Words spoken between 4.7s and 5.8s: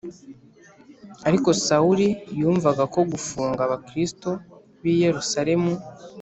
b i Yerusalemu